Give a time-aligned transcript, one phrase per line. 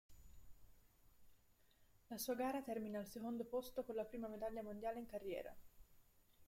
[2.07, 5.55] La sua gara termina al secondo posto con la prima medaglia mondiale in carriera.